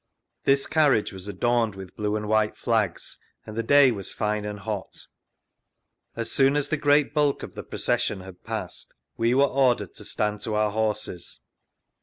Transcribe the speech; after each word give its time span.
This 0.45 0.65
carriage 0.65 1.13
was 1.13 1.27
adorned 1.27 1.75
with 1.75 1.95
blue 1.95 2.15
and 2.15 2.27
white 2.27 2.57
flags; 2.57 3.19
and 3.45 3.55
the 3.55 3.61
day 3.61 3.91
was 3.91 4.11
fine 4.11 4.45
land 4.45 4.61
hot. 4.61 5.05
As 6.15 6.31
soon 6.31 6.55
as 6.55 6.69
the 6.69 6.75
great 6.77 7.13
bulk 7.13 7.43
of 7.43 7.53
the 7.53 7.61
procession 7.61 8.21
had 8.21 8.43
passed, 8.43 8.95
we 9.15 9.35
were 9.35 9.43
ordered 9.45 9.93
to 9.93 10.03
stand 10.03 10.41
to 10.41 10.55
our 10.55 10.71
horses. 10.71 11.41